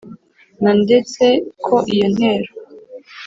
na 0.61 0.71
ndetse 0.81 1.23
ko 1.65 1.75
iyo 1.93 2.07
ntero 2.15 2.51